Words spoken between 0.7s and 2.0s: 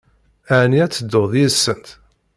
ad tedduḍ yid-sent?